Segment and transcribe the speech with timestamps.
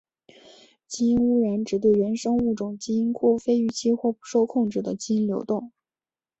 [0.87, 5.71] 基因污染指对原生物种基因库非预期或不受控制的基因流动。